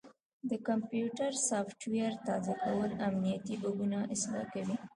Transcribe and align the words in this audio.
د 0.49 0.51
کمپیوټر 0.67 1.31
سافټویر 1.47 2.11
تازه 2.27 2.53
کول 2.63 2.89
امنیتي 3.07 3.55
بګونه 3.63 3.99
اصلاح 4.15 4.45
کوي. 4.53 4.75